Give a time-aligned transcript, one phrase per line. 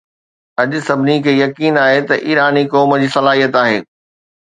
[0.61, 3.79] اڄ، سڀني کي يقين آهي ته ايراني قوم جي صلاحيت آهي